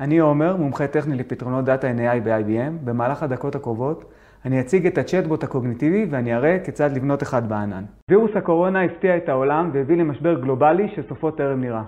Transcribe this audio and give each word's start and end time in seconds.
אני 0.00 0.18
עומר, 0.18 0.56
מומחה 0.56 0.86
טכני 0.86 1.16
לפתרונות 1.16 1.64
דאטה 1.64 1.86
NAI 1.90 2.20
ב-IBM. 2.24 2.84
במהלך 2.84 3.22
הדקות 3.22 3.54
הקרובות 3.54 4.12
אני 4.44 4.60
אציג 4.60 4.86
את 4.86 4.98
הצ'טבוט 4.98 5.44
הקוגניטיבי 5.44 6.06
ואני 6.10 6.34
אראה 6.34 6.58
כיצד 6.64 6.96
לבנות 6.96 7.22
אחד 7.22 7.48
בענן. 7.48 7.84
וירוס 8.10 8.30
הקורונה 8.36 8.82
הפתיע 8.82 9.16
את 9.16 9.28
העולם 9.28 9.70
והביא 9.72 9.96
למשבר 9.96 10.40
גלובלי 10.40 10.88
שסופו 10.88 11.30
טרם 11.30 11.60
נראה. 11.60 11.82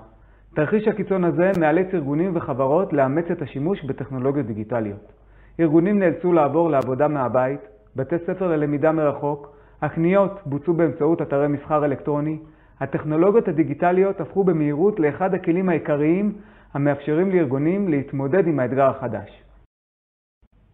תרחיש 0.54 0.88
הקיצון 0.88 1.24
הזה 1.24 1.50
מאלץ 1.60 1.86
ארגונים 1.94 2.36
וחברות 2.36 2.92
לאמץ 2.92 3.24
את 3.32 3.42
השימוש 3.42 3.84
בטכנולוגיות 3.84 4.46
דיגיטליות. 4.46 5.12
ארגונים 5.60 5.98
נאלצו 5.98 6.32
לעבור 6.32 6.70
לעבודה 6.70 7.08
מהבית, 7.08 7.60
בתי 7.96 8.16
ספר 8.26 8.48
ללמידה 8.48 8.92
מרחוק, 8.92 9.56
הקניות 9.82 10.40
בוצעו 10.46 10.74
באמצעות 10.74 11.22
אתרי 11.22 11.48
מסחר 11.48 11.84
אלקטרוני, 11.84 12.38
הטכנולוגיות 12.80 13.48
הדיגיטליות 13.48 14.20
הפכו 14.20 14.44
במהירות 14.44 15.00
לאחד 15.00 15.34
הכלים 15.34 15.68
העיקריים 15.68 16.32
המאפשרים 16.76 17.30
לארגונים 17.30 17.88
להתמודד 17.88 18.46
עם 18.46 18.60
האתגר 18.60 18.90
החדש. 18.90 19.42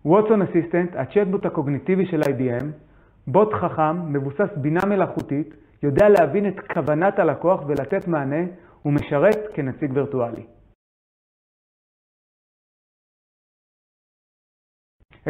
ווטסון 0.04 0.42
אסיסטנט, 0.42 0.96
הצ'טבוט 0.96 1.46
הקוגניטיבי 1.46 2.06
של 2.06 2.20
IBM, 2.22 2.66
בוט 3.26 3.48
חכם, 3.52 4.12
מבוסס 4.12 4.48
בינה 4.56 4.80
מלאכותית, 4.88 5.54
יודע 5.82 6.08
להבין 6.08 6.48
את 6.48 6.60
כוונת 6.74 7.18
הלקוח 7.18 7.60
ולתת 7.66 8.08
מענה 8.08 8.44
ומשרת 8.84 9.38
כנציג 9.54 9.90
וירטואלי. 9.94 10.46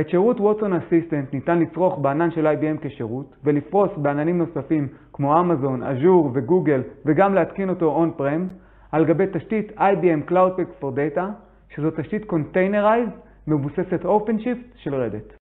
את 0.01 0.09
שירות 0.09 0.41
ווטסון 0.41 0.73
אסיסטנט 0.73 1.35
ניתן 1.35 1.59
לצרוך 1.59 1.99
בענן 1.99 2.31
של 2.31 2.47
IBM 2.47 2.87
כשירות 2.89 3.37
ולפרוס 3.45 3.91
בעננים 3.97 4.39
נוספים 4.39 4.89
כמו 5.13 5.41
אמזון, 5.41 5.83
אג'ור 5.83 6.31
וגוגל 6.35 6.83
וגם 7.07 7.35
להתקין 7.35 7.69
אותו 7.69 7.87
און-פרם 7.87 8.49
על 8.93 9.05
גבי 9.05 9.25
תשתית 9.33 9.73
IBM 9.79 10.31
CloudPack 10.31 10.83
for 10.83 10.97
Data 10.97 11.23
שזו 11.69 11.91
תשתית 11.91 12.23
Containerized 12.33 13.17
מבוססת 13.47 14.03
OpenShift 14.05 14.77
של 14.77 14.95
רדט. 14.95 15.37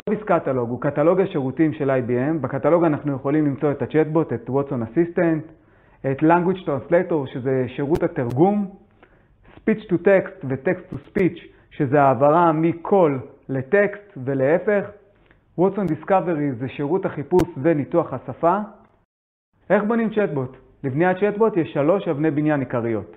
Service 0.00 0.28
Catalog 0.28 0.58
הוא 0.58 0.80
קטלוג 0.80 1.20
השירותים 1.20 1.72
של 1.72 1.90
IBM. 1.90 2.38
בקטלוג 2.40 2.84
אנחנו 2.84 3.12
יכולים 3.14 3.46
למצוא 3.46 3.70
את 3.70 3.82
הצ'טבוט, 3.82 4.32
את 4.32 4.50
ווטסון 4.50 4.82
אסיסטנט, 4.82 5.44
את 6.10 6.18
Language 6.20 6.66
Translator 6.66 7.32
שזה 7.32 7.64
שירות 7.68 8.02
התרגום, 8.02 8.70
Speech 9.56 9.82
to 9.88 9.94
Text 9.94 10.46
ו-Text 10.48 10.94
to 10.94 10.96
Speech 11.08 11.40
שזה 11.70 12.02
העברה 12.02 12.52
מקול 12.52 13.20
לטקסט 13.48 14.18
ולהפך. 14.24 14.90
ווטסון 15.58 15.86
דיסקאברי 15.86 16.52
זה 16.52 16.68
שירות 16.68 17.06
החיפוש 17.06 17.42
וניתוח 17.62 18.12
השפה. 18.12 18.58
איך 19.70 19.84
בונים 19.84 20.10
צ'טבוט? 20.10 20.56
לבניית 20.84 21.16
צ'טבוט 21.16 21.56
יש 21.56 21.72
שלוש 21.72 22.08
אבני 22.08 22.30
בניין 22.30 22.60
עיקריות. 22.60 23.16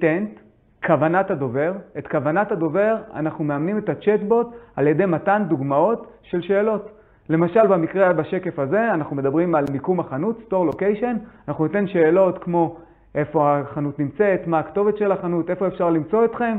intent, 0.00 0.40
כוונת 0.86 1.30
הדובר. 1.30 1.72
את 1.98 2.06
כוונת 2.06 2.52
הדובר 2.52 2.96
אנחנו 3.14 3.44
מאמנים 3.44 3.78
את 3.78 3.88
הצ'טבוט 3.88 4.46
על 4.76 4.86
ידי 4.86 5.06
מתן 5.06 5.42
דוגמאות 5.48 6.06
של 6.22 6.42
שאלות. 6.42 6.90
למשל 7.28 7.66
במקרה 7.66 8.12
בשקף 8.12 8.58
הזה 8.58 8.94
אנחנו 8.94 9.16
מדברים 9.16 9.54
על 9.54 9.64
מיקום 9.72 10.00
החנות, 10.00 10.38
store 10.48 10.74
location, 10.74 11.16
אנחנו 11.48 11.66
ניתן 11.66 11.86
שאלות 11.86 12.38
כמו 12.38 12.76
איפה 13.14 13.58
החנות 13.58 13.98
נמצאת, 13.98 14.46
מה 14.46 14.58
הכתובת 14.58 14.96
של 14.96 15.12
החנות, 15.12 15.50
איפה 15.50 15.66
אפשר 15.66 15.90
למצוא 15.90 16.24
אתכם, 16.24 16.56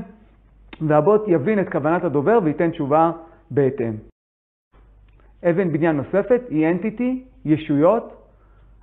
והבוט 0.87 1.21
יבין 1.27 1.59
את 1.59 1.69
כוונת 1.69 2.03
הדובר 2.03 2.39
וייתן 2.43 2.71
תשובה 2.71 3.11
בהתאם. 3.51 3.93
אבן 5.49 5.71
בניין 5.73 5.97
נוספת 5.97 6.41
היא 6.49 6.67
entity, 6.67 7.13
ישויות. 7.45 8.18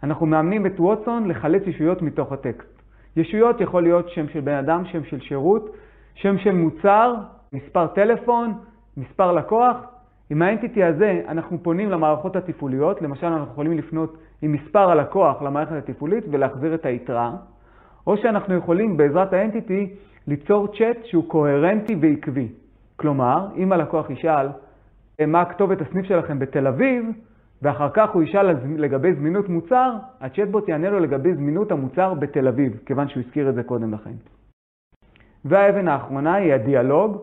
אנחנו 0.02 0.26
מאמנים 0.26 0.66
את 0.66 0.80
ווטסון 0.80 1.28
לחלץ 1.28 1.62
ישויות 1.66 2.02
מתוך 2.02 2.32
הטקסט. 2.32 2.82
ישויות 3.16 3.60
יכול 3.60 3.82
להיות 3.82 4.08
שם 4.08 4.28
של 4.28 4.40
בן 4.40 4.54
אדם, 4.54 4.84
שם 4.84 5.04
של 5.04 5.20
שירות, 5.20 5.76
שם 6.14 6.38
של 6.38 6.52
מוצר, 6.52 7.14
מספר 7.52 7.86
טלפון, 7.86 8.54
מספר 8.96 9.32
לקוח. 9.32 9.76
עם 10.30 10.42
האנטיטי 10.42 10.84
הזה 10.84 11.22
אנחנו 11.28 11.58
פונים 11.62 11.90
למערכות 11.90 12.36
התפעוליות, 12.36 13.02
למשל 13.02 13.26
אנחנו 13.26 13.52
יכולים 13.52 13.78
לפנות 13.78 14.16
עם 14.42 14.52
מספר 14.52 14.90
הלקוח 14.90 15.42
למערכת 15.42 15.88
התפעולית 15.88 16.24
ולהחזיר 16.30 16.74
את 16.74 16.86
היתרה, 16.86 17.32
או 18.06 18.16
שאנחנו 18.16 18.54
יכולים 18.54 18.96
בעזרת 18.96 19.32
האנטיטי 19.32 19.94
ליצור 20.26 20.68
צ'אט 20.78 21.04
שהוא 21.04 21.24
קוהרנטי 21.28 21.96
ועקבי. 22.00 22.48
כלומר, 22.96 23.46
אם 23.56 23.72
הלקוח 23.72 24.10
ישאל 24.10 24.48
מה 25.26 25.40
הכתובת 25.40 25.80
הסניף 25.80 26.06
שלכם 26.06 26.38
בתל 26.38 26.66
אביב, 26.66 27.04
ואחר 27.62 27.88
כך 27.94 28.10
הוא 28.10 28.22
ישאל 28.22 28.56
לגבי 28.76 29.14
זמינות 29.14 29.48
מוצר, 29.48 29.92
הצ'טבוט 30.20 30.68
יענה 30.68 30.90
לו 30.90 31.00
לגבי 31.00 31.34
זמינות 31.34 31.72
המוצר 31.72 32.14
בתל 32.14 32.48
אביב, 32.48 32.80
כיוון 32.86 33.08
שהוא 33.08 33.22
הזכיר 33.26 33.48
את 33.48 33.54
זה 33.54 33.62
קודם 33.62 33.94
לכן. 33.94 34.14
והאבן 35.44 35.88
האחרונה 35.88 36.34
היא 36.34 36.54
הדיאלוג. 36.54 37.22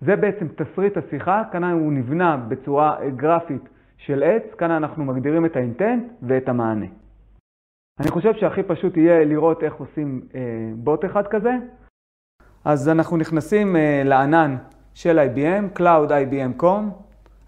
זה 0.00 0.16
בעצם 0.16 0.46
תסריט 0.48 0.96
השיחה, 0.96 1.42
כאן 1.52 1.64
הוא 1.64 1.92
נבנה 1.92 2.36
בצורה 2.36 2.96
גרפית 3.16 3.68
של 3.96 4.22
עץ, 4.22 4.54
כאן 4.58 4.70
אנחנו 4.70 5.04
מגדירים 5.04 5.46
את 5.46 5.56
האינטנט 5.56 6.04
ואת 6.22 6.48
המענה. 6.48 6.86
אני 8.00 8.10
חושב 8.10 8.34
שהכי 8.34 8.62
פשוט 8.62 8.96
יהיה 8.96 9.24
לראות 9.24 9.62
איך 9.62 9.74
עושים 9.74 10.22
אה, 10.34 10.40
בוט 10.76 11.04
אחד 11.04 11.26
כזה. 11.26 11.52
אז 12.64 12.88
אנחנו 12.88 13.16
נכנסים 13.16 13.76
אה, 13.76 14.02
לענן 14.04 14.56
של 14.94 15.18
IBM, 15.18 15.78
Cloud 15.78 16.10
IBM.com, 16.10 16.82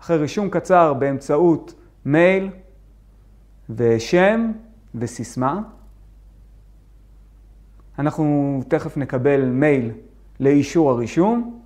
אחרי 0.01 0.17
רישום 0.17 0.51
קצר 0.51 0.95
באמצעות 0.95 1.75
מייל 2.09 2.51
ושם 3.71 4.53
וסיסמה. 4.95 5.61
אנחנו 7.99 8.63
תכף 8.69 8.97
נקבל 8.97 9.45
מייל 9.45 9.93
לאישור 10.41 10.91
הרישום. 10.91 11.61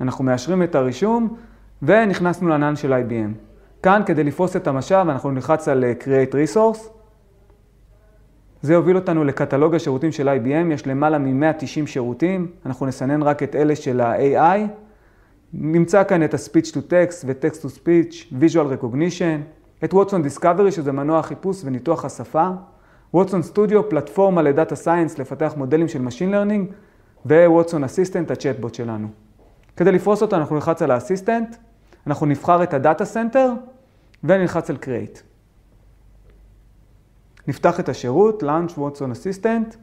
אנחנו 0.00 0.24
מאשרים 0.24 0.62
את 0.62 0.74
הרישום 0.74 1.36
ונכנסנו 1.82 2.48
לענן 2.48 2.76
של 2.76 2.92
IBM. 2.92 3.34
כאן, 3.82 4.02
כדי 4.06 4.24
לפרוס 4.24 4.56
את 4.56 4.66
המשאב, 4.66 5.08
אנחנו 5.08 5.30
נלחץ 5.30 5.68
על 5.68 5.84
Create 6.00 6.32
Resource. 6.32 6.99
זה 8.62 8.72
יוביל 8.72 8.96
אותנו 8.96 9.24
לקטלוג 9.24 9.74
השירותים 9.74 10.12
של 10.12 10.28
IBM, 10.28 10.72
יש 10.72 10.86
למעלה 10.86 11.18
מ-190 11.18 11.86
שירותים, 11.86 12.46
אנחנו 12.66 12.86
נסנן 12.86 13.22
רק 13.22 13.42
את 13.42 13.56
אלה 13.56 13.76
של 13.76 14.00
ה-AI. 14.00 14.60
נמצא 15.52 16.04
כאן 16.04 16.24
את 16.24 16.34
ה-Speech 16.34 16.72
to 16.72 16.76
Text 16.76 17.24
ו-Text 17.26 17.56
to 17.62 17.66
Speech, 17.66 18.34
Visual 18.40 18.82
Recognition, 18.82 19.40
את 19.84 19.94
Watson 19.94 20.38
Discovery 20.38 20.70
שזה 20.70 20.92
מנוע 20.92 21.22
חיפוש 21.22 21.60
וניתוח 21.64 22.04
השפה, 22.04 22.48
Watson 23.16 23.54
Studio, 23.54 23.82
פלטפורמה 23.88 24.42
לדאטה 24.42 24.76
סיינס 24.76 25.18
לפתח 25.18 25.54
מודלים 25.56 25.88
של 25.88 26.06
Machine 26.06 26.32
Learning, 26.32 26.72
ו-Watson 27.26 27.70
Assistant, 27.70 28.32
הצ'טבוט 28.32 28.74
שלנו. 28.74 29.08
כדי 29.76 29.92
לפרוס 29.92 30.22
אותו 30.22 30.36
אנחנו 30.36 30.54
נלחץ 30.54 30.82
על 30.82 30.90
ה-Assistant, 30.90 31.56
אנחנו 32.06 32.26
נבחר 32.26 32.62
את 32.62 32.74
ה-Data 32.74 33.04
Center 33.14 33.48
ונלחץ 34.24 34.70
על 34.70 34.76
Create. 34.82 35.29
נפתח 37.48 37.80
את 37.80 37.88
השירות, 37.88 38.42
Launch 38.42 38.78
Watson 38.78 39.12
Assistant, 39.12 39.76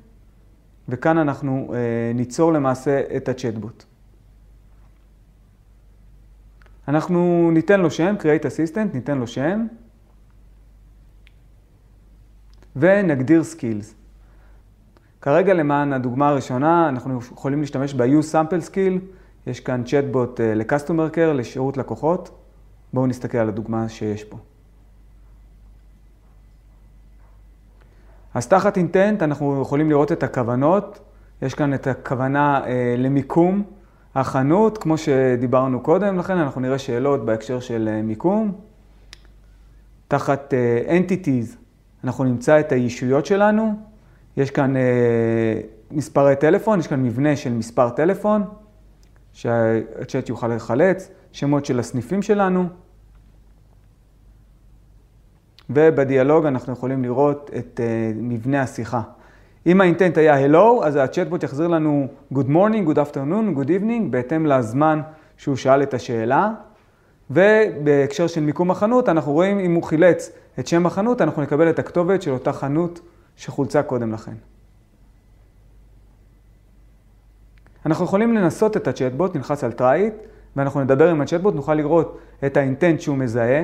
וכאן 0.89 1.17
אנחנו 1.17 1.73
אה, 1.73 2.11
ניצור 2.15 2.53
למעשה 2.53 3.01
את 3.17 3.29
הצ'טבוט. 3.29 3.83
אנחנו 6.87 7.49
ניתן 7.53 7.79
לו 7.79 7.91
שם, 7.91 8.15
Create 8.19 8.43
Assistant, 8.43 8.93
ניתן 8.93 9.17
לו 9.17 9.27
שם, 9.27 9.67
ונגדיר 12.75 13.41
Skills. 13.41 13.93
כרגע 15.21 15.53
למען 15.53 15.93
הדוגמה 15.93 16.29
הראשונה, 16.29 16.89
אנחנו 16.89 17.19
יכולים 17.19 17.61
להשתמש 17.61 17.93
ב-Use 17.93 18.33
Sample 18.33 18.69
Skill, 18.69 18.99
יש 19.47 19.59
כאן 19.59 19.83
צ'טבוט 19.83 20.41
אה, 20.41 20.55
ל-Customer 20.55 21.15
Care, 21.15 21.33
לשירות 21.33 21.77
לקוחות. 21.77 22.43
בואו 22.93 23.07
נסתכל 23.07 23.37
על 23.37 23.49
הדוגמה 23.49 23.89
שיש 23.89 24.23
פה. 24.23 24.37
אז 28.37 28.47
תחת 28.47 28.77
אינטנט 28.77 29.23
אנחנו 29.23 29.61
יכולים 29.61 29.89
לראות 29.89 30.11
את 30.11 30.23
הכוונות. 30.23 30.99
יש 31.41 31.53
כאן 31.53 31.73
את 31.73 31.87
הכוונה 31.87 32.61
אה, 32.65 32.95
למיקום 32.97 33.63
החנות, 34.15 34.77
כמו 34.77 34.97
שדיברנו 34.97 35.79
קודם, 35.79 36.17
לכן 36.17 36.37
אנחנו 36.37 36.61
נראה 36.61 36.77
שאלות 36.77 37.25
בהקשר 37.25 37.59
של 37.59 37.89
אה, 37.91 38.01
מיקום. 38.01 38.51
תחת 40.07 40.53
אה, 40.53 40.97
entities 40.97 41.55
אנחנו 42.03 42.23
נמצא 42.23 42.59
את 42.59 42.71
הישויות 42.71 43.25
שלנו. 43.25 43.79
יש 44.37 44.51
כאן 44.51 44.75
אה, 44.75 44.81
מספרי 45.91 46.35
טלפון, 46.35 46.79
יש 46.79 46.87
כאן 46.87 47.03
מבנה 47.03 47.35
של 47.35 47.53
מספר 47.53 47.89
טלפון, 47.89 48.43
שהצ'אט 49.33 50.29
יוכל 50.29 50.47
לחלץ, 50.47 51.09
שמות 51.31 51.65
של 51.65 51.79
הסניפים 51.79 52.21
שלנו. 52.21 52.67
ובדיאלוג 55.69 56.45
אנחנו 56.45 56.73
יכולים 56.73 57.03
לראות 57.03 57.51
את 57.57 57.79
uh, 57.79 58.15
מבנה 58.15 58.61
השיחה. 58.61 59.01
אם 59.65 59.81
האינטנט 59.81 60.17
היה 60.17 60.45
Hello, 60.45 60.85
אז 60.85 60.95
הצ'טבוט 60.95 61.43
יחזיר 61.43 61.67
לנו 61.67 62.07
Good 62.33 62.47
morning, 62.47 62.89
Good 62.89 62.97
afternoon, 62.97 63.59
Good 63.59 63.67
evening, 63.67 64.01
בהתאם 64.09 64.45
לזמן 64.45 65.01
שהוא 65.37 65.55
שאל 65.55 65.83
את 65.83 65.93
השאלה. 65.93 66.51
ובהקשר 67.31 68.27
של 68.27 68.41
מיקום 68.41 68.71
החנות, 68.71 69.09
אנחנו 69.09 69.31
רואים 69.31 69.59
אם 69.59 69.73
הוא 69.73 69.83
חילץ 69.83 70.31
את 70.59 70.67
שם 70.67 70.85
החנות, 70.85 71.21
אנחנו 71.21 71.41
נקבל 71.41 71.69
את 71.69 71.79
הכתובת 71.79 72.21
של 72.21 72.31
אותה 72.31 72.53
חנות 72.53 72.99
שחולצה 73.35 73.83
קודם 73.83 74.11
לכן. 74.11 74.33
אנחנו 77.85 78.05
יכולים 78.05 78.33
לנסות 78.33 78.77
את 78.77 78.87
הצ'טבוט, 78.87 79.35
נלחץ 79.35 79.63
על 79.63 79.71
try 79.77 80.11
ואנחנו 80.55 80.81
נדבר 80.81 81.09
עם 81.09 81.21
הצ'טבוט, 81.21 81.55
נוכל 81.55 81.73
לראות 81.73 82.17
את 82.45 82.57
האינטנט 82.57 83.01
שהוא 83.01 83.17
מזהה, 83.17 83.63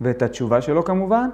ואת 0.00 0.22
התשובה 0.22 0.62
שלו 0.62 0.84
כמובן, 0.84 1.30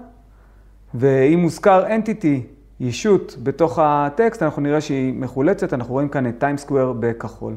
ואם 0.95 1.39
מוזכר 1.39 1.87
entity, 1.87 2.57
ישות, 2.81 3.37
בתוך 3.43 3.79
הטקסט, 3.83 4.43
אנחנו 4.43 4.63
נראה 4.63 4.81
שהיא 4.81 5.15
מחולצת, 5.15 5.73
אנחנו 5.73 5.93
רואים 5.93 6.09
כאן 6.09 6.29
את 6.29 6.35
טיים 6.39 6.57
סקוויר 6.57 6.95
בכחול. 7.01 7.57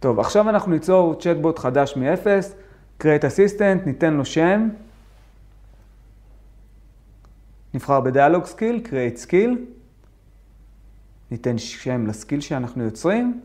טוב, 0.00 0.20
עכשיו 0.20 0.48
אנחנו 0.48 0.72
ניצור 0.72 1.14
צ'טבוט 1.14 1.58
חדש 1.58 1.96
מ-0, 1.96 2.26
create 3.02 3.22
assistant, 3.22 3.86
ניתן 3.86 4.14
לו 4.14 4.24
שם, 4.24 4.68
נבחר 7.74 8.00
ב 8.00 8.06
dialog 8.06 8.44
skill, 8.44 8.82
create 8.84 9.26
skill, 9.26 9.58
ניתן 11.30 11.58
שם 11.58 12.06
ל 12.06 12.12
skill 12.12 12.40
שאנחנו 12.40 12.84
יוצרים, 12.84 13.40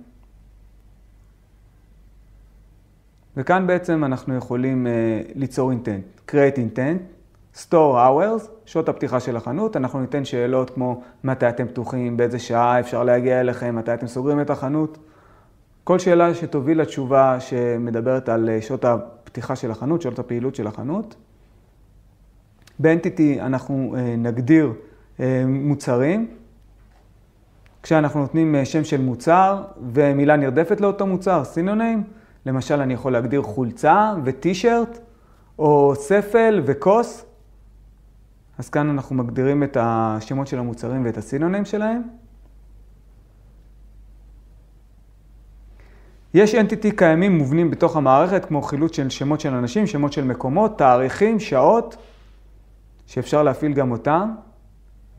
וכאן 3.37 3.67
בעצם 3.67 4.03
אנחנו 4.03 4.35
יכולים 4.35 4.87
uh, 4.87 5.31
ליצור 5.35 5.71
intent, 5.71 6.29
create 6.31 6.57
intent, 6.57 6.99
store 7.55 7.95
hours, 7.95 8.47
שעות 8.65 8.89
הפתיחה 8.89 9.19
של 9.19 9.37
החנות, 9.37 9.77
אנחנו 9.77 10.01
ניתן 10.01 10.25
שאלות 10.25 10.69
כמו 10.69 11.01
מתי 11.23 11.49
אתם 11.49 11.67
פתוחים, 11.67 12.17
באיזה 12.17 12.39
שעה? 12.39 12.79
אפשר 12.79 13.03
להגיע 13.03 13.39
אליכם, 13.39 13.75
מתי 13.75 13.93
אתם 13.93 14.07
סוגרים 14.07 14.41
את 14.41 14.49
החנות. 14.49 14.97
כל 15.83 15.99
שאלה 15.99 16.35
שתוביל 16.35 16.81
לתשובה 16.81 17.39
שמדברת 17.39 18.29
על 18.29 18.49
אה, 18.49 18.61
שעות 18.61 18.85
הפתיחה 18.85 19.55
של 19.55 19.71
החנות, 19.71 20.01
שעות 20.01 20.19
הפעילות 20.19 20.55
של 20.55 20.67
החנות. 20.67 21.15
באנטיטי 22.79 23.41
אנחנו 23.41 23.95
אה, 23.97 24.15
נגדיר 24.17 24.73
מוצרים, 25.45 26.27
כשאנחנו 27.83 28.19
נותנים 28.19 28.55
שם 28.63 28.83
של 28.83 29.01
מוצר 29.01 29.63
ומילה 29.93 30.35
נרדפת 30.35 30.81
לאותו 30.81 31.07
מוצר, 31.07 31.43
סינוניים, 31.43 32.03
למשל, 32.45 32.81
אני 32.81 32.93
יכול 32.93 33.13
להגדיר 33.13 33.41
חולצה 33.41 34.13
וטישרט, 34.23 34.99
או 35.59 35.93
ספל 35.95 36.61
וכוס. 36.65 37.25
אז 38.57 38.69
כאן 38.69 38.89
אנחנו 38.89 39.15
מגדירים 39.15 39.63
את 39.63 39.77
השמות 39.79 40.47
של 40.47 40.59
המוצרים 40.59 41.05
ואת 41.05 41.17
הסינונים 41.17 41.65
שלהם. 41.65 42.01
יש 46.33 46.55
אנטיטי 46.55 46.91
קיימים 46.91 47.37
מובנים 47.37 47.71
בתוך 47.71 47.95
המערכת, 47.95 48.45
כמו 48.45 48.61
חילוץ 48.61 48.95
של 48.95 49.09
שמות 49.09 49.39
של 49.39 49.53
אנשים, 49.53 49.87
שמות 49.87 50.13
של 50.13 50.23
מקומות, 50.23 50.77
תאריכים, 50.77 51.39
שעות, 51.39 51.97
שאפשר 53.05 53.43
להפעיל 53.43 53.73
גם 53.73 53.91
אותם. 53.91 54.31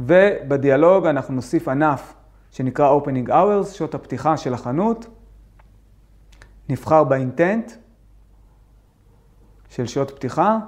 ובדיאלוג 0.00 1.06
אנחנו 1.06 1.34
נוסיף 1.34 1.68
ענף 1.68 2.14
שנקרא 2.50 2.98
Opening 2.98 3.28
Hours, 3.28 3.66
שעות 3.72 3.94
הפתיחה 3.94 4.36
של 4.36 4.54
החנות. 4.54 5.06
נבחר 6.68 7.04
באינטנט 7.04 7.72
של 9.68 9.86
שעות 9.86 10.10
פתיחה, 10.10 10.58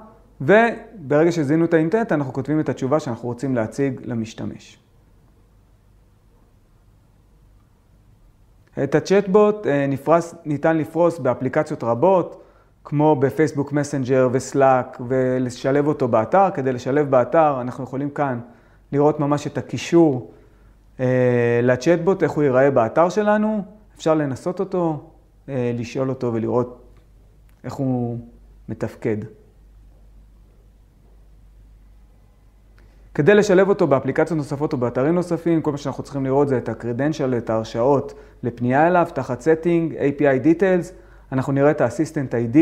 וברגע 0.41 1.31
שזיהינו 1.31 1.65
את 1.65 1.73
האינטנט, 1.73 2.11
אנחנו 2.11 2.33
כותבים 2.33 2.59
את 2.59 2.69
התשובה 2.69 2.99
שאנחנו 2.99 3.27
רוצים 3.27 3.55
להציג 3.55 4.01
למשתמש. 4.03 4.79
את 8.83 8.95
הצ'טבוט 8.95 9.67
אה, 9.67 9.87
נפרס, 9.87 10.35
ניתן 10.45 10.77
לפרוס 10.77 11.19
באפליקציות 11.19 11.83
רבות, 11.83 12.43
כמו 12.83 13.15
בפייסבוק 13.15 13.71
מסנג'ר 13.71 14.29
וסלאק, 14.31 14.97
ולשלב 15.07 15.87
אותו 15.87 16.07
באתר. 16.07 16.49
כדי 16.53 16.73
לשלב 16.73 17.09
באתר, 17.09 17.61
אנחנו 17.61 17.83
יכולים 17.83 18.09
כאן 18.09 18.39
לראות 18.91 19.19
ממש 19.19 19.47
את 19.47 19.57
הקישור 19.57 20.31
אה, 20.99 21.59
לצ'טבוט, 21.63 22.23
איך 22.23 22.31
הוא 22.31 22.43
ייראה 22.43 22.71
באתר 22.71 23.09
שלנו. 23.09 23.63
אפשר 23.95 24.15
לנסות 24.15 24.59
אותו, 24.59 25.09
לשאול 25.47 26.09
אותו 26.09 26.33
ולראות 26.33 26.83
איך 27.63 27.73
הוא 27.73 28.19
מתפקד. 28.69 29.17
כדי 33.13 33.35
לשלב 33.35 33.69
אותו 33.69 33.87
באפליקציות 33.87 34.37
נוספות 34.37 34.73
או 34.73 34.77
באתרים 34.77 35.15
נוספים, 35.15 35.61
כל 35.61 35.71
מה 35.71 35.77
שאנחנו 35.77 36.03
צריכים 36.03 36.25
לראות 36.25 36.47
זה 36.47 36.57
את 36.57 36.69
ה-credential, 36.69 37.37
את 37.37 37.49
ההרשאות 37.49 38.13
לפנייה 38.43 38.87
אליו, 38.87 39.07
תחת 39.13 39.41
setting, 39.41 39.93
API 39.93 40.45
details, 40.45 40.93
אנחנו 41.31 41.53
נראה 41.53 41.71
את 41.71 41.81
ה-assistant 41.81 42.31
ID 42.31 42.57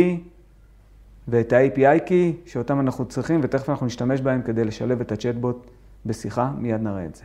ואת 1.28 1.54
ה-API 1.54 2.10
key, 2.10 2.50
שאותם 2.50 2.80
אנחנו 2.80 3.06
צריכים, 3.06 3.40
ותכף 3.44 3.70
אנחנו 3.70 3.86
נשתמש 3.86 4.22
בהם 4.22 4.42
כדי 4.42 4.66
לשלב 4.66 5.02
את 5.02 5.12
הצ'טבוט 5.12 5.68
בשיחה, 6.06 6.52
מיד 6.58 6.82
נראה 6.82 7.06
את 7.06 7.16
זה. 7.16 7.24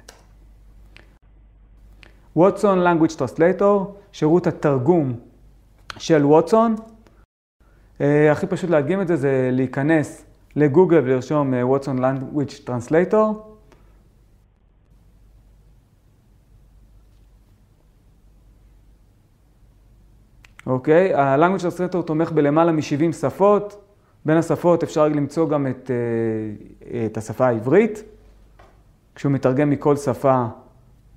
Watson 2.38 2.78
Language 2.86 3.16
Translator, 3.16 3.64
שירות 4.12 4.46
התרגום 4.46 5.20
של 5.98 6.24
ווטסון. 6.24 6.74
אה, 8.00 8.32
הכי 8.32 8.46
פשוט 8.46 8.70
להדגים 8.70 9.00
את 9.00 9.08
זה 9.08 9.16
זה 9.16 9.48
להיכנס 9.52 10.24
לגוגל 10.56 10.98
ולרשום 10.98 11.54
ווטסון 11.62 12.04
Language 12.04 12.68
Translator. 12.68 13.16
אוקיי, 20.66 21.14
ה-Language 21.14 21.60
Translator 21.60 22.02
תומך 22.02 22.32
בלמעלה 22.32 22.72
מ-70 22.72 23.12
שפות. 23.12 23.84
בין 24.24 24.36
השפות 24.36 24.82
אפשר 24.82 25.08
למצוא 25.08 25.48
גם 25.48 25.66
את, 25.66 25.90
אה, 25.90 27.06
את 27.06 27.16
השפה 27.16 27.46
העברית, 27.46 28.02
כשהוא 29.14 29.32
מתרגם 29.32 29.70
מכל 29.70 29.96
שפה 29.96 30.44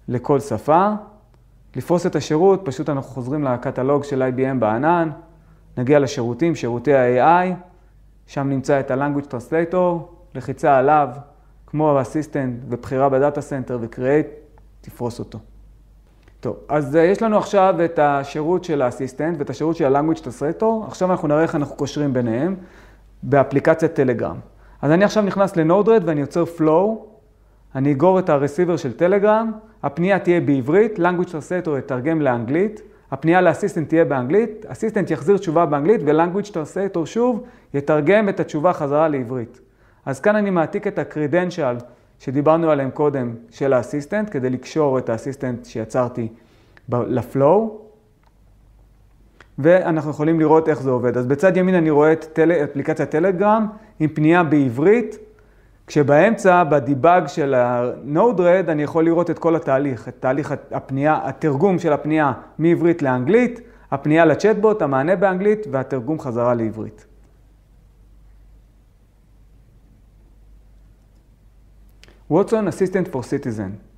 לכל 0.07 0.39
שפה. 0.39 0.89
לפרוס 1.75 2.05
את 2.05 2.15
השירות, 2.15 2.61
פשוט 2.63 2.89
אנחנו 2.89 3.11
חוזרים 3.11 3.43
לקטלוג 3.43 4.03
של 4.03 4.21
IBM 4.21 4.59
בענן, 4.59 5.09
נגיע 5.77 5.99
לשירותים, 5.99 6.55
שירותי 6.55 6.93
ה-AI, 6.93 7.53
שם 8.27 8.49
נמצא 8.49 8.79
את 8.79 8.91
ה-Language 8.91 9.27
Translator, 9.31 9.77
לחיצה 10.35 10.77
עליו, 10.77 11.09
כמו 11.67 11.97
ה 11.97 12.03
assistant 12.03 12.59
ובחירה 12.69 13.09
ב 13.09 13.16
data 13.16 13.41
center 13.41 13.77
ו-Create, 13.81 14.27
תפרוס 14.81 15.19
אותו. 15.19 15.39
טוב, 16.39 16.57
אז 16.69 16.95
אה, 16.95 17.01
יש 17.01 17.21
לנו 17.21 17.37
עכשיו 17.37 17.75
את 17.85 17.99
השירות 17.99 18.63
של 18.63 18.81
האסיסטנט 18.81 19.39
ואת 19.39 19.49
השירות 19.49 19.75
של 19.75 19.95
ה-Language 19.95 20.19
Translator, 20.19 20.87
עכשיו 20.87 21.11
אנחנו 21.11 21.27
נראה 21.27 21.41
איך 21.41 21.55
אנחנו 21.55 21.75
קושרים 21.75 22.13
ביניהם 22.13 22.55
באפליקציית 23.23 23.93
טלגרם. 23.93 24.37
אז 24.81 24.91
אני 24.91 25.03
עכשיו 25.03 25.23
נכנס 25.23 25.55
ל-Node-RED 25.55 26.03
ואני 26.05 26.21
יוצר 26.21 26.43
Flow, 26.57 27.05
אני 27.75 27.91
אגור 27.91 28.19
את 28.19 28.29
הרסיבר 28.29 28.77
של 28.77 28.93
טלגרם, 28.93 29.51
הפנייה 29.83 30.19
תהיה 30.19 30.41
בעברית, 30.41 30.99
language 30.99 31.29
translator 31.29 31.77
יתרגם 31.79 32.21
לאנגלית, 32.21 32.81
הפנייה 33.11 33.41
לאסיסטנט 33.41 33.89
תהיה 33.89 34.05
באנגלית, 34.05 34.65
אסיסטנט 34.65 35.11
יחזיר 35.11 35.37
תשובה 35.37 35.65
באנגלית 35.65 36.01
ו-language 36.05 36.49
translator 36.49 37.05
שוב 37.05 37.43
יתרגם 37.73 38.29
את 38.29 38.39
התשובה 38.39 38.73
חזרה 38.73 39.07
לעברית. 39.07 39.59
אז 40.05 40.19
כאן 40.19 40.35
אני 40.35 40.49
מעתיק 40.49 40.87
את 40.87 40.99
ה-credential 40.99 41.83
שדיברנו 42.19 42.69
עליהם 42.69 42.91
קודם 42.91 43.35
של 43.51 43.73
האסיסטנט, 43.73 44.27
כדי 44.31 44.49
לקשור 44.49 44.97
את 44.97 45.09
האסיסטנט 45.09 45.65
שיצרתי 45.65 46.27
לפלואו, 46.89 47.81
ואנחנו 49.59 50.11
יכולים 50.11 50.39
לראות 50.39 50.69
איך 50.69 50.81
זה 50.81 50.89
עובד. 50.89 51.17
אז 51.17 51.25
בצד 51.25 51.57
ימין 51.57 51.75
אני 51.75 51.89
רואה 51.89 52.11
את 52.11 52.25
טל... 52.33 52.51
אפליקציית 52.51 53.09
טלגרם 53.09 53.67
עם 53.99 54.09
פנייה 54.09 54.43
בעברית. 54.43 55.17
כשבאמצע, 55.87 56.63
בדיבאג 56.63 57.27
של 57.27 57.53
ה-Node-RED, 57.53 58.71
אני 58.71 58.83
יכול 58.83 59.05
לראות 59.05 59.29
את 59.29 59.39
כל 59.39 59.55
התהליך, 59.55 60.07
את 60.07 60.15
תהליך 60.19 60.53
הפנייה, 60.71 61.19
התרגום 61.23 61.79
של 61.79 61.93
הפנייה 61.93 62.33
מעברית 62.59 63.01
לאנגלית, 63.01 63.59
הפנייה 63.91 64.25
לצ'טבוט, 64.25 64.81
המענה 64.81 65.15
באנגלית 65.15 65.67
והתרגום 65.71 66.19
חזרה 66.19 66.53
לעברית. 66.53 67.05
Watson 72.31 72.67
Assistant 72.67 73.13
for 73.13 73.19
Citizen 73.19 73.93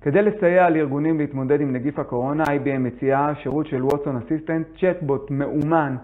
כדי 0.00 0.22
לסייע 0.22 0.70
לארגונים 0.70 1.18
להתמודד 1.18 1.60
עם 1.60 1.72
נגיף 1.72 1.98
הקורונה, 1.98 2.44
IBM 2.44 2.78
מציעה 2.78 3.34
שירות 3.42 3.66
של 3.66 3.82
Watson 3.82 4.28
Assistant, 4.28 4.80
צ'טבוט 4.80 5.30
מאומן 5.30 5.96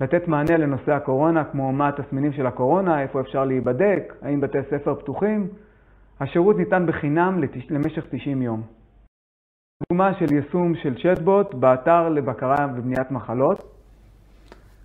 לתת 0.00 0.28
מענה 0.28 0.56
לנושא 0.56 0.92
הקורונה, 0.92 1.44
כמו 1.44 1.72
מה 1.72 1.88
התסמינים 1.88 2.32
של 2.32 2.46
הקורונה, 2.46 3.02
איפה 3.02 3.20
אפשר 3.20 3.44
להיבדק, 3.44 4.14
האם 4.22 4.40
בתי 4.40 4.58
ספר 4.70 4.94
פתוחים. 4.94 5.48
השירות 6.20 6.56
ניתן 6.56 6.86
בחינם 6.86 7.40
למשך 7.70 8.04
90 8.10 8.42
יום. 8.42 8.62
דוגמה 9.92 10.12
של 10.18 10.34
יישום 10.34 10.74
של 10.82 10.94
צ'טבוט 11.02 11.54
באתר 11.54 12.08
לבקרה 12.08 12.66
ובניית 12.76 13.10
מחלות. 13.10 13.76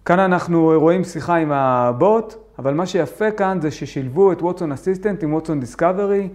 כאן 0.06 0.20
אנחנו 0.20 0.72
רואים 0.76 1.04
שיחה 1.04 1.36
עם 1.36 1.52
הבוט, 1.52 2.34
אבל 2.60 2.74
מה 2.74 2.86
שיפה 2.86 3.32
כאן 3.32 3.58
זה 3.62 3.72
ששילבו 3.72 4.32
את 4.32 4.42
ווטסון 4.42 4.72
אסיסטנט 4.72 5.24
עם 5.24 5.34
ווטסון 5.34 5.60
דיסקאברי, 5.60 6.30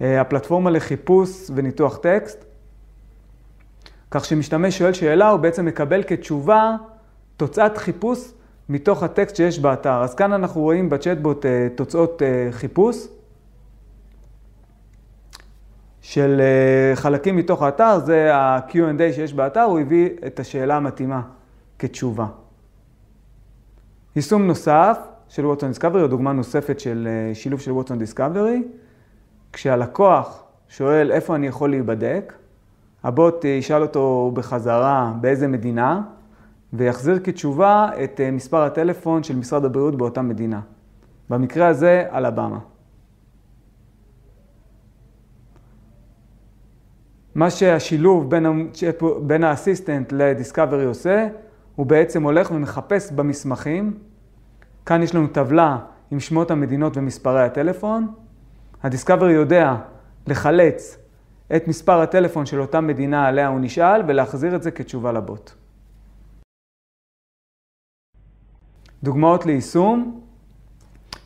אה, 0.00 0.20
הפלטפורמה 0.20 0.70
לחיפוש 0.70 1.50
וניתוח 1.54 1.96
טקסט. 1.96 2.44
כך 4.10 4.24
שמשתמש 4.24 4.78
שואל 4.78 4.92
שאלה, 4.92 5.28
הוא 5.28 5.40
בעצם 5.40 5.66
מקבל 5.66 6.02
כתשובה 6.02 6.76
תוצאת 7.42 7.78
חיפוש 7.78 8.32
מתוך 8.68 9.02
הטקסט 9.02 9.36
שיש 9.36 9.58
באתר. 9.58 10.02
אז 10.02 10.14
כאן 10.14 10.32
אנחנו 10.32 10.60
רואים 10.60 10.90
בצ'טבוט 10.90 11.46
אה, 11.46 11.68
תוצאות 11.74 12.22
אה, 12.22 12.48
חיפוש 12.50 13.06
של 16.00 16.40
אה, 16.40 16.96
חלקים 16.96 17.36
מתוך 17.36 17.62
האתר, 17.62 17.98
זה 17.98 18.34
ה-Q&A 18.34 19.12
שיש 19.12 19.34
באתר, 19.34 19.60
הוא 19.62 19.80
הביא 19.80 20.08
את 20.26 20.40
השאלה 20.40 20.76
המתאימה 20.76 21.22
כתשובה. 21.78 22.26
יישום 24.16 24.46
נוסף 24.46 24.98
של 25.28 25.46
ווטסון 25.46 25.68
דיסקאברי, 25.68 26.02
או 26.02 26.06
דוגמה 26.06 26.32
נוספת 26.32 26.80
של 26.80 27.08
שילוב 27.34 27.60
של 27.60 27.72
ווטסון 27.72 27.98
דיסקאברי, 27.98 28.62
כשהלקוח 29.52 30.42
שואל 30.68 31.12
איפה 31.12 31.34
אני 31.34 31.46
יכול 31.46 31.70
להיבדק, 31.70 32.32
הבוט 33.02 33.44
ישאל 33.44 33.82
אותו 33.82 34.30
בחזרה 34.34 35.12
באיזה 35.20 35.48
מדינה, 35.48 36.02
ויחזיר 36.72 37.18
כתשובה 37.24 37.88
את 38.04 38.20
אה, 38.20 38.30
מספר 38.30 38.62
הטלפון 38.62 39.22
של 39.22 39.36
משרד 39.36 39.64
הבריאות 39.64 39.96
באותה 39.96 40.22
מדינה. 40.22 40.60
במקרה 41.30 41.68
הזה, 41.68 42.04
אלבמה. 42.12 42.58
מה 47.34 47.50
שהשילוב 47.50 48.30
בין, 48.30 48.70
בין 49.26 49.44
האסיסטנט 49.44 50.12
לדיסקאברי 50.12 50.84
עושה, 50.84 51.28
הוא 51.76 51.86
בעצם 51.86 52.22
הולך 52.22 52.50
ומחפש 52.50 53.12
במסמכים. 53.12 53.98
כאן 54.86 55.02
יש 55.02 55.14
לנו 55.14 55.26
טבלה 55.26 55.78
עם 56.10 56.20
שמות 56.20 56.50
המדינות 56.50 56.96
ומספרי 56.96 57.42
הטלפון. 57.42 58.12
הדיסקאברי 58.82 59.32
יודע 59.32 59.76
לחלץ 60.26 60.98
את 61.56 61.68
מספר 61.68 62.00
הטלפון 62.00 62.46
של 62.46 62.60
אותה 62.60 62.80
מדינה 62.80 63.26
עליה 63.26 63.48
הוא 63.48 63.60
נשאל 63.60 64.02
ולהחזיר 64.06 64.56
את 64.56 64.62
זה 64.62 64.70
כתשובה 64.70 65.12
לבוט. 65.12 65.61
דוגמאות 69.02 69.46
ליישום 69.46 70.20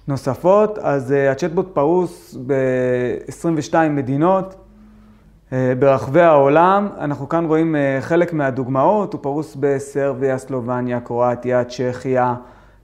נוספות, 0.08 0.78
אז 0.78 1.10
uh, 1.10 1.32
הצ'טבוט 1.32 1.74
פרוס 1.74 2.36
ב-22 2.46 3.74
מדינות 3.90 4.54
uh, 4.54 5.52
ברחבי 5.78 6.20
העולם. 6.20 6.88
אנחנו 6.98 7.28
כאן 7.28 7.44
רואים 7.44 7.74
uh, 7.74 8.02
חלק 8.02 8.32
מהדוגמאות, 8.32 9.12
הוא 9.12 9.22
פרוס 9.22 9.56
בסרביה, 9.60 10.38
סלובניה, 10.38 11.00
קרואטיה, 11.00 11.64
צ'כיה, 11.64 12.34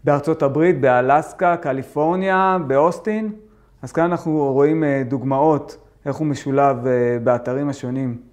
בארצות 0.05 0.43
הברית, 0.43 0.81
באלסקה, 0.81 1.57
קליפורניה, 1.57 2.59
באוסטין. 2.67 3.33
אז 3.83 3.93
כאן 3.93 4.05
אנחנו 4.05 4.53
רואים 4.53 4.85
דוגמאות 5.09 5.77
איך 6.07 6.17
הוא 6.17 6.27
משולב 6.27 6.87
באתרים 7.25 7.69
השונים. 7.69 8.32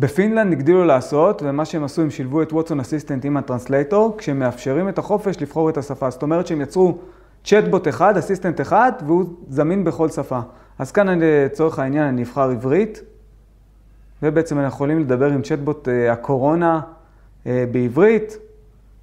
בפינלנד 0.00 0.52
הגדילו 0.52 0.84
לעשות, 0.84 1.42
ומה 1.42 1.64
שהם 1.64 1.84
עשו, 1.84 2.02
הם 2.02 2.10
שילבו 2.10 2.42
את 2.42 2.52
Watson 2.52 2.80
Assistant 2.80 3.24
עם 3.24 3.36
ה 3.36 3.43
translator, 3.43 4.14
כשהם 4.18 4.38
מאפשרים 4.38 4.88
את 4.88 4.98
החופש 4.98 5.42
לבחור 5.42 5.70
את 5.70 5.76
השפה. 5.76 6.10
זאת 6.10 6.22
אומרת 6.22 6.46
שהם 6.46 6.60
יצרו 6.60 6.98
צ'טבוט 7.44 7.88
אחד, 7.88 8.16
assistant 8.16 8.60
אחד, 8.60 8.92
והוא 9.06 9.24
זמין 9.48 9.84
בכל 9.84 10.08
שפה. 10.08 10.40
אז 10.78 10.92
כאן 10.92 11.18
לצורך 11.20 11.78
העניין 11.78 12.04
אני 12.04 12.22
אבחר 12.22 12.50
עברית, 12.50 13.02
ובעצם 14.22 14.58
אנחנו 14.58 14.76
יכולים 14.76 15.00
לדבר 15.00 15.30
עם 15.30 15.42
צ'טבוט 15.42 15.88
אה, 15.88 16.12
הקורונה 16.12 16.80
אה, 17.46 17.64
בעברית. 17.72 18.36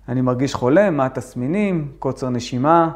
אני 0.09 0.21
מרגיש 0.21 0.53
חולה, 0.53 0.89
מה 0.89 1.05
התסמינים, 1.05 1.91
קוצר 1.99 2.29
נשימה, 2.29 2.91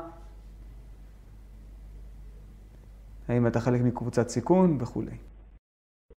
האם 3.28 3.48
אתה 3.48 3.60
חלק 3.60 3.82
מקבוצת 3.82 4.30
סיכון 4.30 4.78
וכולי. 4.80 5.31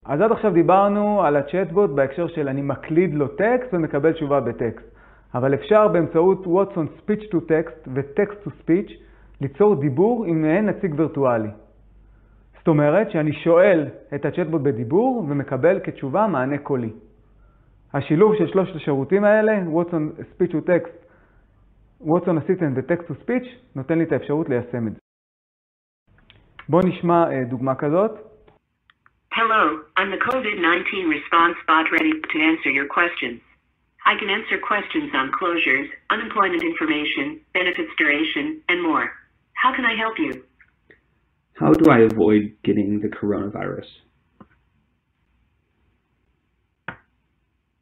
אז 0.06 0.22
עד 0.22 0.32
עכשיו 0.32 0.54
דיברנו 0.54 1.24
על 1.24 1.36
הצ'טבוט 1.36 1.90
בהקשר 1.90 2.28
של 2.28 2.48
אני 2.48 2.62
מקליד 2.62 3.14
לו 3.14 3.28
טקסט 3.28 3.74
ומקבל 3.74 4.14
תשובה 4.14 4.40
בטקסט. 4.40 4.94
אבל 5.34 5.54
אפשר 5.54 5.88
באמצעות 5.88 6.48
ווטסון 6.48 6.88
Speech 6.88 7.24
to 7.24 7.36
Text 7.36 7.88
ו-Text 7.88 8.48
to 8.48 8.50
Speech 8.50 8.92
ליצור 9.42 9.76
דיבור 9.76 10.26
עם 10.26 10.42
מעין 10.42 10.66
נציג 10.66 10.94
וירטואלי. 10.98 11.50
זאת 12.58 12.68
אומרת 12.68 13.12
שאני 13.12 13.34
שואל 13.34 13.88
את 14.16 14.26
הצ'טבוט 14.26 14.62
בדיבור 14.62 15.26
ומקבל 15.30 15.80
כתשובה 15.84 16.28
מענה 16.28 16.58
קולי. 16.58 16.90
השילוב 17.94 18.36
של 18.36 18.48
שלושת 18.48 18.76
השירותים 18.76 19.24
האלה, 19.24 19.70
ווטסון 19.70 20.12
Speech 20.20 20.52
to 20.52 20.68
Text, 20.68 21.08
ווטסון 22.02 22.38
Assistant 22.38 22.72
ו-Text 22.76 23.10
to 23.10 23.14
Speech, 23.28 23.48
נותן 23.76 23.98
לי 23.98 24.04
את 24.04 24.12
האפשרות 24.12 24.50
ליישם 24.50 24.88
את 24.88 24.94
זה. 24.94 25.00
בואו 26.70 26.88
נשמע 26.88 27.32
אה, 27.32 27.44
דוגמה 27.50 27.76
כזאת. 27.76 28.33
Hello, 29.36 29.82
I'm 29.98 30.12
the 30.12 30.18
COVID-19 30.18 31.10
response 31.10 31.56
bot 31.66 31.92
ready 31.92 32.12
to 32.12 32.40
answer 32.40 32.70
your 32.70 32.86
questions. 32.86 33.42
I 34.06 34.14
can 34.20 34.30
answer 34.30 34.60
questions 34.60 35.10
on 35.16 35.32
closures, 35.32 35.90
unemployment 36.12 36.62
information, 36.62 37.42
benefits 37.52 37.90
duration, 37.98 38.62
and 38.70 38.84
more. 38.84 39.10
How 39.54 39.76
can 39.76 39.86
I 39.86 39.96
help 39.96 40.20
you? 40.20 40.46
How 41.54 41.74
do 41.74 41.90
I 41.90 42.02
avoid 42.02 42.56
getting 42.64 43.00
the 43.00 43.08
coronavirus? 43.08 43.88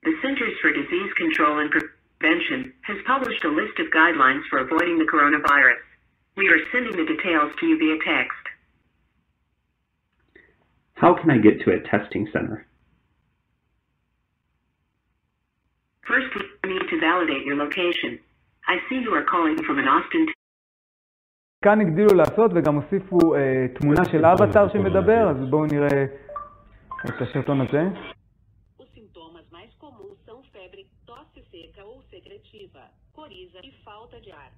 The 0.04 0.14
Centers 0.22 0.56
for 0.62 0.72
Disease 0.72 1.12
Control 1.18 1.60
and 1.60 1.70
Prevention 1.70 2.72
has 2.84 2.98
published 3.06 3.44
a 3.44 3.50
list 3.50 3.78
of 3.78 3.88
guidelines 3.88 4.48
for 4.50 4.60
avoiding 4.60 5.00
the 5.00 5.12
coronavirus. 5.12 5.84
We 6.38 6.48
are 6.48 6.60
sending 6.72 6.96
the 6.96 7.14
details 7.14 7.52
to 7.60 7.66
you 7.66 7.78
via 7.78 7.98
text. 8.06 8.51
How 11.01 11.15
can 11.15 11.31
I 11.31 11.39
get 11.39 11.61
to 11.65 11.71
a 11.77 11.81
testing 11.93 12.27
center? 12.33 12.67
First, 16.09 16.31
we 16.65 16.71
need 16.75 16.89
to 16.89 16.99
validate 17.01 17.45
your 17.45 17.57
location. 17.57 18.19
I 18.69 18.77
see 18.89 18.99
you 19.07 19.13
are 19.15 19.25
calling 19.25 19.59
from 19.67 19.79
an 19.79 19.89
Austin. 19.89 20.27
כאן 21.65 21.81
הגדילו 21.81 22.15
לעשות 22.15 22.51
וגם 22.55 22.75
הוסיפו 22.75 23.35
אה, 23.35 23.67
תמונה 23.75 24.05
של 24.05 24.25
אבטאר 24.25 24.69
שמדבר, 24.73 25.31
אז 25.31 25.51
בואו 25.51 25.67
נראה 25.67 26.05
את 27.09 27.23
הסרטון 27.23 27.61
הזה. 27.61 27.83
Os 28.79 28.89
sintomas 28.95 29.47
mais 29.53 29.71
comuns 29.85 30.19
são 30.27 30.39
febre, 30.53 30.83
tosse 31.07 31.41
seca 31.51 31.83
ou 31.85 32.03
secretiva, 32.13 32.85
coriza 33.13 33.59
e 33.69 33.71
falta 33.85 34.21
de 34.21 34.33
ar. 34.33 34.53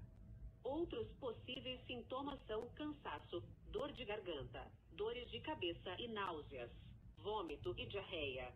Outros 0.65 1.09
possíveis 1.25 1.81
sintomas 1.87 2.39
são 2.49 2.61
cansaço, 2.79 3.39
dor 3.73 3.91
de 3.99 4.05
garganta, 4.05 4.63
dores 4.63 4.77
de 4.81 4.82
cabeça 5.59 5.91
e 5.99 6.09
náuseas, 6.09 6.71
vômito 7.25 7.75
e 7.77 7.87
diarreia. 7.87 8.49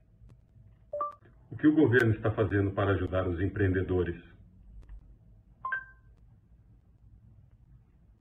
O 1.50 1.56
que 1.56 1.66
o 1.66 1.74
governo 1.74 2.14
está 2.14 2.30
fazendo 2.30 2.70
para 2.70 2.92
ajudar 2.92 3.26
os 3.26 3.40
empreendedores? 3.40 4.16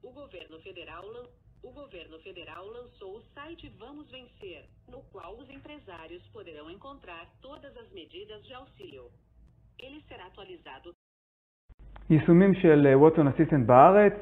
O 0.01 0.11
governo 0.11 0.59
federal, 0.61 1.05
o 1.63 1.71
governo 1.71 2.17
federal 2.19 2.65
lançou 2.67 3.17
o 3.17 3.23
site 3.33 3.69
Vamos 3.77 4.09
Vencer, 4.09 4.63
no 4.87 5.01
qual 5.11 5.37
os 5.37 5.49
empresários 5.49 6.25
poderão 6.29 6.69
encontrar 6.69 7.27
todas 7.41 7.75
as 7.77 7.91
medidas 7.91 8.43
de 8.45 8.53
auxílio. 8.53 9.11
Ele 9.77 10.01
será 10.07 10.25
atualizado. 10.27 10.93
יישומים 12.09 12.53
של 12.53 12.87
ווטסון 12.95 13.27
אסיסטנט 13.27 13.67
בארץ, 13.67 14.13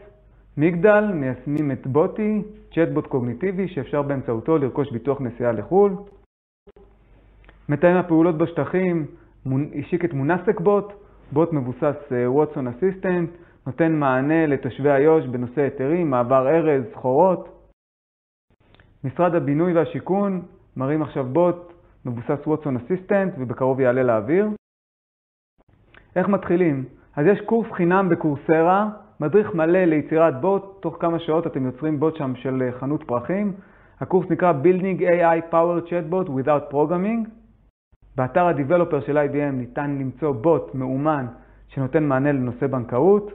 מגדל 0.56 1.04
מיישמים 1.14 1.72
את 1.72 1.86
בוטי, 1.86 2.42
צ'טבוט 2.74 3.06
קוגניטיבי 3.06 3.68
שאפשר 3.68 4.02
באמצעותו 4.02 4.58
לרכוש 4.58 4.92
ביטוח 4.92 5.20
נסיעה 5.20 5.52
לחו"ל. 5.52 5.92
מתאם 7.68 7.96
הפעולות 7.96 8.38
בשטחים 8.38 9.06
השיק 9.78 10.04
את 10.04 10.12
מונסק 10.12 10.60
בוט, 10.60 10.92
בוט 11.32 11.52
מבוסס 11.52 11.96
ווטסון 12.26 12.66
אסיסטנט, 12.66 13.30
נותן 13.66 13.92
מענה 13.92 14.46
לתושבי 14.46 14.90
איו"ש 14.90 15.26
בנושא 15.26 15.60
היתרים, 15.60 16.10
מעבר 16.10 16.48
ארז, 16.48 16.84
סחורות. 16.92 17.48
משרד 19.04 19.34
הבינוי 19.34 19.72
והשיכון 19.72 20.42
מראים 20.76 21.02
עכשיו 21.02 21.24
בוט 21.24 21.72
מבוסס 22.04 22.46
ווטסון 22.46 22.76
אסיסטנט 22.76 23.34
ובקרוב 23.38 23.80
יעלה 23.80 24.02
לאוויר. 24.02 24.48
איך 26.16 26.28
מתחילים? 26.28 26.84
אז 27.16 27.26
יש 27.26 27.40
קורס 27.40 27.72
חינם 27.72 28.08
בקורסרה, 28.08 28.90
מדריך 29.20 29.54
מלא 29.54 29.84
ליצירת 29.84 30.40
בוט, 30.40 30.82
תוך 30.82 30.96
כמה 31.00 31.18
שעות 31.18 31.46
אתם 31.46 31.66
יוצרים 31.66 32.00
בוט 32.00 32.16
שם 32.16 32.32
של 32.36 32.70
חנות 32.78 33.02
פרחים. 33.02 33.52
הקורס 34.00 34.30
נקרא 34.30 34.52
Building 34.62 35.00
AI 35.00 35.52
Power 35.52 35.88
Chatbot 35.88 36.28
Without 36.28 36.72
Programming. 36.72 37.28
באתר 38.16 38.46
ה-Developer 38.46 39.06
של 39.06 39.18
IBM 39.18 39.52
ניתן 39.52 39.90
למצוא 39.90 40.32
בוט 40.32 40.74
מאומן 40.74 41.26
שנותן 41.68 42.04
מענה 42.04 42.32
לנושא 42.32 42.66
בנקאות, 42.66 43.32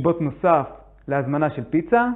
בוט 0.00 0.20
נוסף 0.20 0.66
להזמנה 1.08 1.50
של 1.50 1.64
פיצה, 1.64 2.08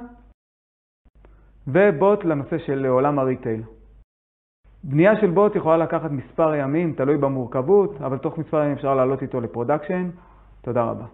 ובוט 1.67 2.25
לנושא 2.25 2.57
של 2.57 2.85
עולם 2.85 3.19
ה 3.19 3.25
retail. 3.25 3.63
בנייה 4.83 5.21
של 5.21 5.31
בוט 5.31 5.55
יכולה 5.55 5.77
לקחת 5.77 6.11
מספר 6.11 6.55
ימים, 6.55 6.93
תלוי 6.93 7.17
במורכבות, 7.17 8.01
אבל 8.01 8.17
תוך 8.17 8.37
מספר 8.37 8.63
ימים 8.63 8.73
אפשר 8.73 8.95
לעלות 8.95 9.21
איתו 9.21 9.41
ל 9.41 9.47
production. 9.47 10.09
תודה 10.61 10.83
רבה. 10.83 11.05